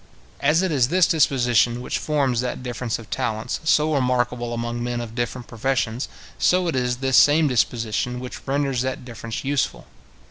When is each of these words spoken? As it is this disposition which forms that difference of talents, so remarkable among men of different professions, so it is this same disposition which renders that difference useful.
As 0.39 0.63
it 0.63 0.71
is 0.71 0.87
this 0.87 1.05
disposition 1.05 1.79
which 1.79 1.99
forms 1.99 2.41
that 2.41 2.63
difference 2.63 2.97
of 2.97 3.11
talents, 3.11 3.59
so 3.63 3.93
remarkable 3.93 4.51
among 4.51 4.83
men 4.83 4.99
of 4.99 5.13
different 5.13 5.45
professions, 5.45 6.09
so 6.39 6.67
it 6.67 6.75
is 6.75 6.97
this 7.05 7.17
same 7.17 7.47
disposition 7.47 8.19
which 8.19 8.41
renders 8.47 8.81
that 8.81 9.05
difference 9.05 9.43
useful. 9.43 9.85